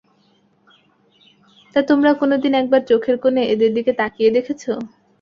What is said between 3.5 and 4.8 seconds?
এদের দিকে তাকিয়ে দেখেছ?